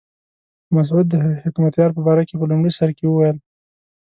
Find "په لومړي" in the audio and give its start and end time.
2.39-2.71